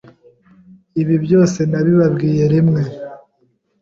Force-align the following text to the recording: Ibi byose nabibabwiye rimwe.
Ibi 1.01 1.15
byose 1.25 1.59
nabibabwiye 1.71 2.43
rimwe. 2.53 2.81